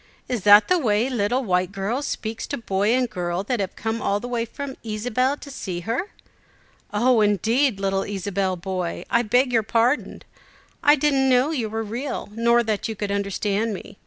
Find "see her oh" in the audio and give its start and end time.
5.51-7.21